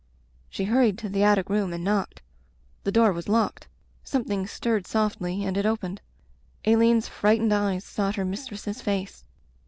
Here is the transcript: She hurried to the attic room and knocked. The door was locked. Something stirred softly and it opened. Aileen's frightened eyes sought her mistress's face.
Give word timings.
She 0.49 0.63
hurried 0.63 0.97
to 0.97 1.09
the 1.09 1.21
attic 1.21 1.47
room 1.47 1.71
and 1.73 1.83
knocked. 1.83 2.23
The 2.85 2.91
door 2.91 3.13
was 3.13 3.29
locked. 3.29 3.67
Something 4.03 4.47
stirred 4.47 4.87
softly 4.87 5.45
and 5.45 5.55
it 5.55 5.65
opened. 5.67 6.01
Aileen's 6.67 7.07
frightened 7.07 7.53
eyes 7.53 7.83
sought 7.85 8.15
her 8.15 8.25
mistress's 8.25 8.81
face. 8.81 9.25